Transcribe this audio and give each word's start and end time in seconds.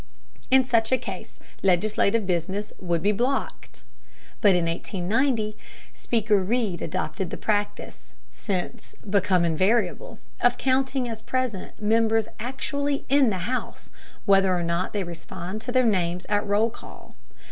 In 0.49 0.65
such 0.65 0.91
a 0.91 0.97
case 0.97 1.37
legislative 1.61 2.25
business 2.25 2.73
would 2.79 3.03
be 3.03 3.11
blocked. 3.11 3.83
But 4.41 4.55
in 4.55 4.65
1890 4.65 5.55
Speaker 5.93 6.43
Reed 6.43 6.81
adopted 6.81 7.29
the 7.29 7.37
practice, 7.37 8.13
since 8.33 8.95
become 9.07 9.45
invariable, 9.45 10.17
of 10.39 10.57
counting 10.57 11.07
as 11.07 11.21
present 11.21 11.79
members 11.79 12.27
actually 12.39 13.05
in 13.09 13.29
the 13.29 13.45
House, 13.47 13.91
whether 14.25 14.57
or 14.57 14.63
not 14.63 14.91
they 14.93 15.03
respond 15.03 15.61
to 15.61 15.71
their 15.71 15.85
names 15.85 16.25
at 16.29 16.47
roll 16.47 16.71
call. 16.71 17.15